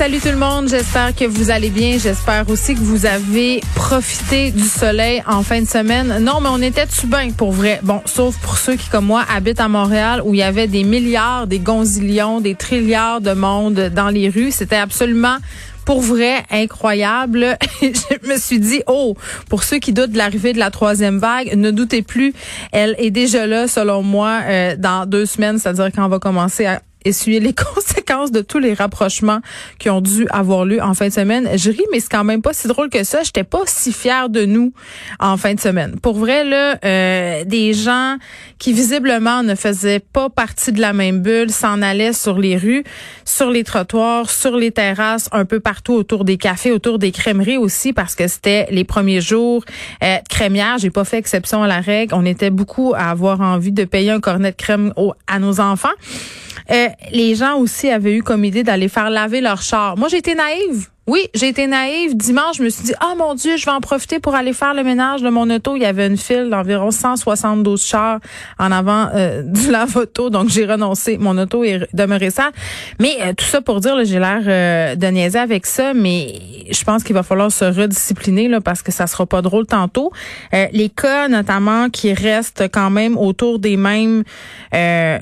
[0.00, 1.98] Salut tout le monde, j'espère que vous allez bien.
[1.98, 6.24] J'espère aussi que vous avez profité du soleil en fin de semaine.
[6.24, 7.80] Non, mais on était bien pour vrai.
[7.82, 10.84] Bon, sauf pour ceux qui, comme moi, habitent à Montréal où il y avait des
[10.84, 14.52] milliards, des gonzillions, des trilliards de monde dans les rues.
[14.52, 15.36] C'était absolument
[15.84, 17.58] pour vrai incroyable.
[17.82, 19.16] je me suis dit, oh,
[19.50, 22.32] pour ceux qui doutent de l'arrivée de la troisième vague, ne doutez plus,
[22.72, 26.64] elle est déjà là, selon moi, euh, dans deux semaines, c'est-à-dire quand on va commencer
[26.64, 29.40] à essuyer les conséquences de tous les rapprochements
[29.78, 31.48] qui ont dû avoir lieu en fin de semaine.
[31.56, 33.22] Je ris, mais c'est quand même pas si drôle que ça.
[33.22, 34.72] J'étais pas si fière de nous
[35.18, 35.98] en fin de semaine.
[36.00, 38.16] Pour vrai, là, euh, des gens
[38.58, 42.84] qui visiblement ne faisaient pas partie de la même bulle s'en allaient sur les rues,
[43.24, 47.56] sur les trottoirs, sur les terrasses, un peu partout autour des cafés, autour des crèmeries
[47.56, 49.64] aussi, parce que c'était les premiers jours
[50.02, 50.78] euh, de crémière.
[50.78, 52.14] J'ai pas fait exception à la règle.
[52.14, 54.92] On était beaucoup à avoir envie de payer un cornet de crème
[55.26, 55.88] à nos enfants.
[56.70, 59.96] Euh, les gens aussi avaient eu comme idée d'aller faire laver leur char.
[59.96, 60.88] Moi, j'étais naïve.
[61.10, 62.16] Oui, j'ai été naïve.
[62.16, 64.74] Dimanche, je me suis dit, ah mon Dieu, je vais en profiter pour aller faire
[64.74, 65.74] le ménage de mon auto.
[65.74, 68.20] Il y avait une file d'environ 172 chars
[68.60, 71.18] en avant euh, de la photo, donc j'ai renoncé.
[71.18, 72.52] Mon auto est demeuré ça.
[73.00, 76.32] Mais euh, tout ça pour dire, j'ai l'air euh, de niaiser avec ça, mais
[76.70, 80.12] je pense qu'il va falloir se rediscipliner là, parce que ça sera pas drôle tantôt.
[80.54, 84.22] Euh, les cas, notamment, qui restent quand même autour des mêmes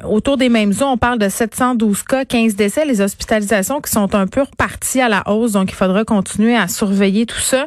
[0.04, 0.88] autour des mêmes zones.
[0.88, 5.08] On parle de 712 cas, 15 décès, les hospitalisations qui sont un peu reparties à
[5.08, 5.52] la hausse.
[5.52, 7.66] Donc, faudra continuer à surveiller tout ça.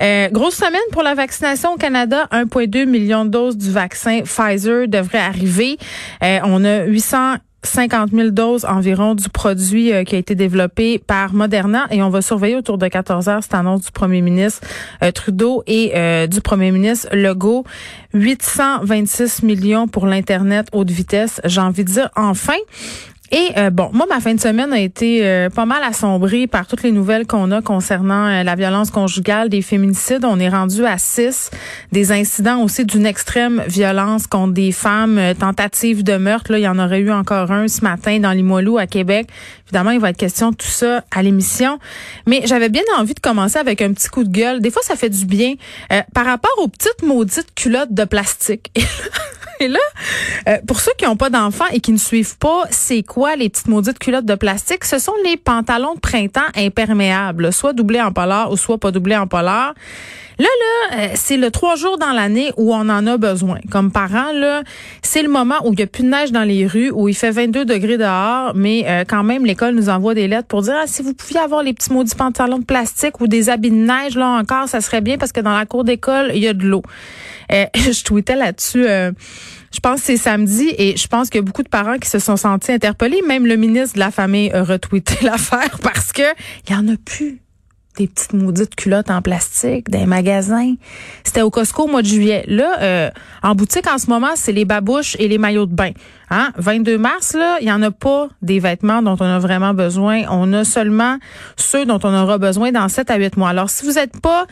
[0.00, 2.26] Euh, grosse semaine pour la vaccination au Canada.
[2.32, 5.76] 1,2 million de doses du vaccin Pfizer devrait arriver.
[6.22, 10.98] Euh, on a 800 50 000 doses environ du produit euh, qui a été développé
[10.98, 14.60] par Moderna et on va surveiller autour de 14 heures cette annonce du premier ministre
[15.14, 17.64] Trudeau et du premier ministre Legault.
[18.12, 21.40] 826 millions pour l'Internet haute vitesse.
[21.44, 22.52] J'ai envie de dire enfin.
[23.32, 26.66] Et euh, bon, moi, ma fin de semaine a été euh, pas mal assombrie par
[26.66, 30.24] toutes les nouvelles qu'on a concernant euh, la violence conjugale, des féminicides.
[30.24, 31.50] On est rendu à six,
[31.90, 36.52] des incidents aussi d'une extrême violence contre des femmes, tentatives de meurtre.
[36.52, 39.28] Là, il y en aurait eu encore un ce matin dans Limoilou à Québec.
[39.66, 41.78] Évidemment, il va être question de tout ça à l'émission.
[42.26, 44.60] Mais j'avais bien envie de commencer avec un petit coup de gueule.
[44.60, 45.54] Des fois, ça fait du bien
[46.12, 48.70] par rapport aux petites maudites culottes de plastique.
[49.60, 49.78] Et là,
[50.48, 53.48] euh, pour ceux qui n'ont pas d'enfants et qui ne suivent pas, c'est quoi les
[53.48, 54.84] petites maudites culottes de plastique?
[54.84, 59.16] Ce sont les pantalons de printemps imperméables, soit doublés en polar ou soit pas doublés
[59.16, 59.74] en polar.
[60.38, 63.58] Là, là, euh, c'est le trois jours dans l'année où on en a besoin.
[63.70, 64.64] Comme parents, là,
[65.02, 67.14] c'est le moment où il n'y a plus de neige dans les rues, où il
[67.14, 70.74] fait 22 degrés dehors, mais euh, quand même, l'école nous envoie des lettres pour dire
[70.76, 73.76] ah, si vous pouviez avoir les petits maudits pantalons de plastique ou des habits de
[73.76, 76.52] neige, là encore, ça serait bien parce que dans la cour d'école, il y a
[76.52, 76.82] de l'eau.
[77.52, 78.84] Euh, je tweetais là-dessus.
[78.84, 82.10] je pense que c'est samedi et je pense qu'il y a beaucoup de parents qui
[82.10, 83.22] se sont sentis interpellés.
[83.22, 86.22] Même le ministre de la Famille a retweeté l'affaire parce que
[86.68, 87.43] il en a plus
[87.96, 90.74] des petites maudites culottes en plastique des magasins.
[91.22, 92.44] C'était au Costco au mois de juillet.
[92.46, 93.10] Là, euh,
[93.42, 95.92] en boutique en ce moment, c'est les babouches et les maillots de bain.
[96.30, 96.52] Hein?
[96.56, 100.22] 22 mars, là, il y en a pas des vêtements dont on a vraiment besoin.
[100.30, 101.18] On a seulement
[101.56, 103.50] ceux dont on aura besoin dans 7 à 8 mois.
[103.50, 104.46] Alors, si vous n'êtes pas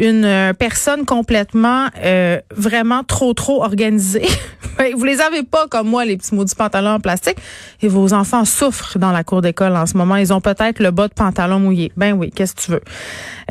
[0.00, 4.26] une euh, personne complètement euh, vraiment trop trop organisée.
[4.78, 7.36] Ben, vous les avez pas comme moi les petits maudits pantalons en plastique
[7.82, 10.16] et vos enfants souffrent dans la cour d'école en ce moment.
[10.16, 11.92] Ils ont peut-être le bas de pantalon mouillé.
[11.98, 12.80] Ben oui, qu'est-ce que tu veux?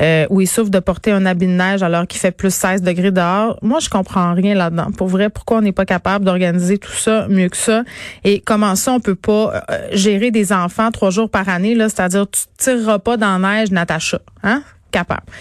[0.00, 2.82] Euh, Ou ils souffrent de porter un habit de neige alors qu'il fait plus 16
[2.82, 3.58] degrés dehors.
[3.62, 4.90] Moi, je comprends rien là-dedans.
[4.96, 7.84] Pour vrai, pourquoi on n'est pas capable d'organiser tout ça mieux que ça?
[8.24, 11.88] Et comment ça on peut pas euh, gérer des enfants trois jours par année là,
[11.88, 14.64] c'est-à-dire tu tireras pas dans la neige Natacha, hein?
[14.90, 15.22] Capable.